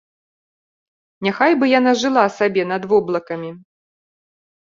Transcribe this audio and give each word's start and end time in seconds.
Няхай 1.25 1.53
бы 1.63 1.67
яна 1.79 1.91
жыла 2.03 2.23
сабе 2.37 2.63
над 2.71 2.83
воблакамі. 2.93 3.51